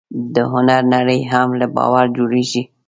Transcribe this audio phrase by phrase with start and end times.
[0.33, 2.61] د هنر نړۍ هم له باور جوړېږي.